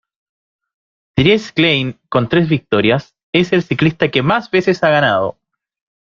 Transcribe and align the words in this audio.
Dries 1.15 1.51
Klein, 1.51 1.99
con 2.09 2.27
tres 2.27 2.49
victorias, 2.49 3.15
es 3.31 3.53
el 3.53 3.61
ciclista 3.61 4.09
que 4.09 4.23
más 4.23 4.49
veces 4.49 4.83
ha 4.83 4.89
ganado. 4.89 5.37